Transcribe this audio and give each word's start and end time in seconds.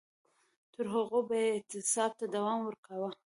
تر 0.73 0.85
هغو 0.93 1.19
به 1.27 1.35
یې 1.43 1.49
اعتصاب 1.55 2.11
ته 2.19 2.25
دوام 2.35 2.59
ورکاوه. 2.63 3.09